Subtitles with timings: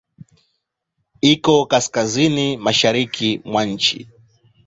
[1.33, 3.97] Iko Kaskazini mashariki mwa nchi.